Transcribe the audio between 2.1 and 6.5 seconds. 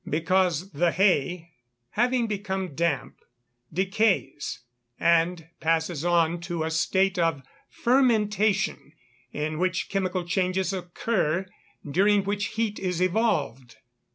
become damp, decays, and passes on